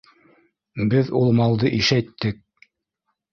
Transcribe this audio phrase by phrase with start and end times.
[0.93, 2.41] Беҙ ул малды ишәйттек!